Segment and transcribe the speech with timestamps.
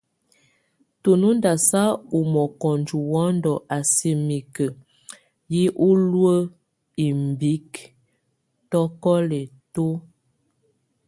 [1.01, 1.83] Tu nóndasa
[2.15, 3.43] o mɔkɔnjɛ wɔnd
[3.75, 4.65] a sɛk mike
[5.53, 6.45] yé hulek
[7.07, 7.71] imbik,
[8.71, 9.39] tokɔlɛ
[9.73, 9.85] tó.